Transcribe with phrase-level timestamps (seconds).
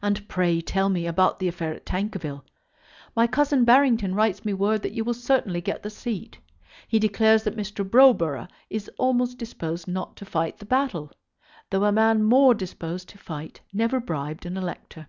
[0.00, 2.42] And pray tell me about the affair at Tankerville.
[3.14, 6.38] My cousin Barrington writes me word that you will certainly get the seat.
[6.88, 7.86] He declares that Mr.
[7.86, 11.12] Browborough is almost disposed not to fight the battle,
[11.68, 15.06] though a man more disposed to fight never bribed an elector.